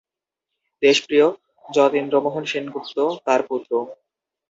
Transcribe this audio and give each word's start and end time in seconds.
দেশপ্রিয় 0.83 1.27
যতীন্দ্রমোহন 1.65 2.43
সেনগুপ্ত 2.45 2.95
তার 3.25 3.41
পুত্র। 3.47 3.71